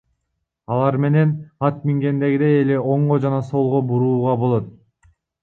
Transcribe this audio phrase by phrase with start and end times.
[0.77, 1.33] Алар менен
[1.69, 4.75] ат мингендегидей эле оңго жана солго бурууга болот.